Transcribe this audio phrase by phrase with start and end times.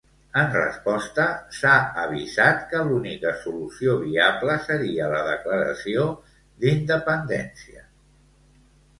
[0.41, 1.23] En resposta,
[1.57, 6.07] s'ha avisat que l'única solució viable seria la declaració
[6.65, 7.85] d'independència.